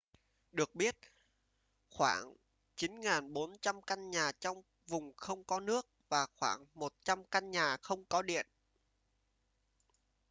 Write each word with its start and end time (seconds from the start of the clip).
được 0.51 0.75
biết 0.75 0.95
khoảng 1.89 2.33
9400 2.75 3.81
căn 3.81 4.11
nhà 4.11 4.31
trong 4.39 4.61
vùng 4.87 5.11
không 5.17 5.43
có 5.43 5.59
nước 5.59 5.87
và 6.09 6.27
khoảng 6.37 6.65
100 6.75 7.23
căn 7.23 7.51
nhà 7.51 7.77
không 7.81 8.05
có 8.05 8.21
điện 8.21 8.47